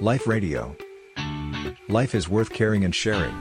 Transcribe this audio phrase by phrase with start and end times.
[0.00, 0.76] Life Radio.
[1.88, 3.34] Life is worth caring and sharing.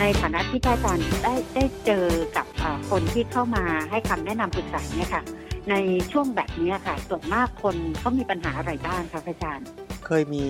[0.00, 2.06] ในฐานะที่พระอาจารย์ได้ได้เจอ
[2.36, 5.22] กับเอ่อคนที่เข้ามาให้คำแนะนำปรึกษาเนี่ยค่ะ
[5.70, 5.74] ใน
[6.12, 9.66] ช่วงแบบเนี้ยค่ะ ส่วนมากคนเขามีปัญหาอะไรบ้างคะพระอาจารย์
[10.06, 10.46] เคยมี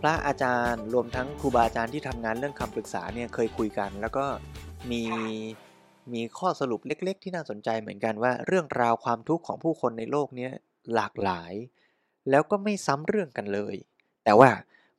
[0.00, 4.24] พระอาจารย์รวมทั้งครูบาอาจารย์ที่ทำงานเรื่องคำปรึกษาเนี่ยเคยคุยกัน แล้วก็
[4.90, 5.02] มี
[6.12, 10.48] มีข้อสรุปเล็กๆ ที่น่าสนใจเหมือนกันว่า เรื่องราวความทุกข์ของผู้คนในโลกนี้
[10.94, 11.52] หลากหลาย
[12.30, 13.74] แล้วก็ไม่ซ้ำเรื่องกันเลย
[14.24, 14.50] แต่ว่า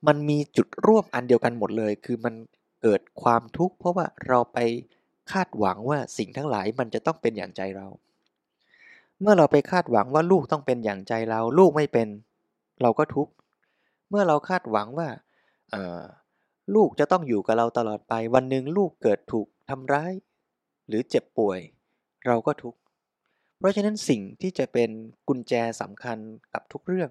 [0.06, 2.34] มันมีจุดร่วมอันเดียวกันหมดเลย คือมัน
[2.82, 4.58] เกิดความทุกข์เพราะว่าเราไป
[5.32, 7.86] คาดหวังว่าสิ่งทั้งหลายมันจะต้องเป็นอย่างใจเรา
[9.20, 12.08] เมื่อเราไปคาดหวังว่าลูกต้องเป็นอย่างใจเรา ลูกไม่เป็น
[12.82, 13.32] เราก็ทุกข์
[14.10, 15.08] เมื่อเราคาดหวังว่า
[16.74, 20.12] ลูกจะต้องอยู่กับเราตลอดไป วันหนึ่งลูกเกิดถูกทำร้าย
[20.88, 21.60] หรือเจ็บป่วย
[22.26, 22.78] เราก็ทุกข์
[23.58, 24.90] เพราะฉะนั้นสิ่งที่จะเป็น
[25.28, 26.18] กุญแจสำคัญ
[26.52, 27.10] กับทุกเรื่อง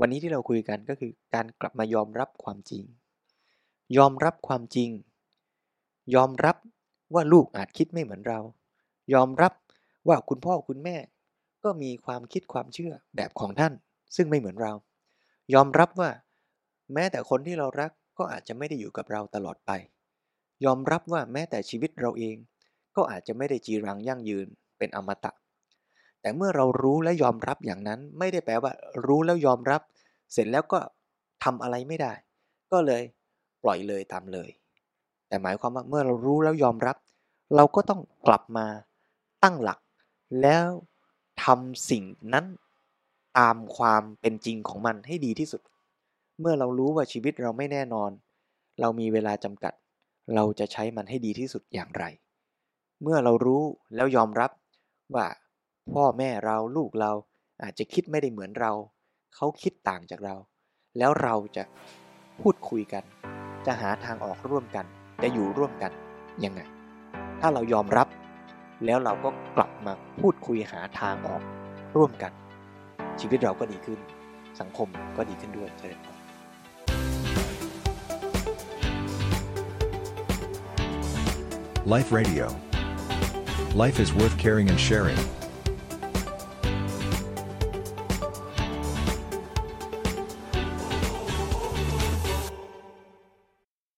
[0.00, 2.84] วันนี้ที่เราคุยกันก็คือการกลับมายอมรับความจริง
[3.96, 4.90] ยอมรับความจริง
[6.14, 6.56] ยอมรับ
[7.14, 8.40] ว่าลูกอาจคิดไม่เหมือนเรา
[9.14, 9.52] ยอมรับ
[10.08, 10.96] ว่าคุณพ่อคุณแม่
[11.64, 13.72] ก็มีความคิดความเชื่อแบบของท่าน
[14.16, 14.72] ซึ่งไม่เหมือนเรา
[15.54, 16.10] ยอมรับว่า
[16.92, 19.70] แม้แต่คนที่เรารักก็อาจจะไม่ได้อยู่กับเราตลอดไป
[20.64, 22.36] ยอมรับว่าแม้แต่ชีวิตเราเอง
[22.96, 24.46] ก็อาจจะไม่ได้จีรังยั่งยืน
[24.78, 25.32] เป็นอมตะ
[26.20, 28.72] แต่เมื่อเรารู้และยอมรับอย่างนั้น ไม่ได้แปลว่า
[29.06, 29.80] รู้แล้วยอมรับ
[30.32, 30.78] เสร็จแล้วก็
[31.44, 32.12] ทำอะไรไม่ได้
[32.72, 33.02] ก็เลย
[33.62, 34.48] ปล่อยเลยตามเลย
[35.28, 36.96] แต่หมายความว่าเมื่อเรารู้แล้วยอมรับ
[37.56, 38.66] เราก็ต้องกลับมา
[39.42, 39.78] ตั้งหลัก
[40.42, 40.66] แล้ว
[41.44, 42.46] ทำสิ่งนั้น
[43.38, 45.62] ตามความเป็นจริงของมันให้ดีที่สุด
[46.40, 48.10] เมื่อเรารู้ว่าชีวิตเราไม่แน่นอน
[48.80, 49.74] เรามีเวลาจำกัด
[50.34, 52.04] เราจะใช้มันให้ดีที่สุดอย่างไร
[53.02, 53.62] เมื่อเรารู้
[53.94, 54.50] แล้วยอมรับ
[55.14, 55.26] ว่า
[55.94, 57.12] พ่อแม่เราลูกเรา
[57.62, 58.72] อาจจะคิดไม่ได้เหมือนเรา
[59.34, 60.34] เขาคิดต่างจากเรา
[60.98, 61.64] แล้วเราจะ
[62.40, 63.04] พูดคุยกัน
[63.66, 64.86] จะหาทางออกร่วมกัน
[65.22, 65.92] จะอยู่ร่วมกัน
[66.44, 66.60] ยังไง
[67.40, 68.08] ถ้าเรายอมรับ
[68.84, 71.42] แล้วเราก็กลับมาพูดคุยหาทางออก
[71.96, 72.32] ร่วมกัน
[73.20, 73.98] ชีวิตเราก็ดีขึ้น
[74.60, 76.12] สังคมก็ดีขึ้นด้วยเจริญพร
[81.92, 82.65] Life Radio.
[83.76, 85.18] Life is worth caring and sharing.